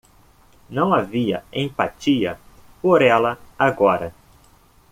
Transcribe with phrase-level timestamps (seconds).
[0.67, 2.39] Não havia empatia
[2.81, 4.11] por ela agora.